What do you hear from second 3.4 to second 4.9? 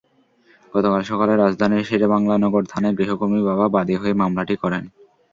বাবা বাদী হয়ে মামলাটি করেন।